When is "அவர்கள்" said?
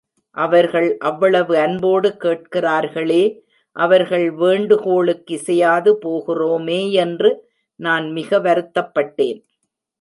0.37-0.87, 3.75-4.25